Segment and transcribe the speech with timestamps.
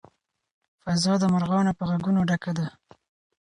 [0.83, 2.67] فضا د مرغانو په غږونو ډکه ده.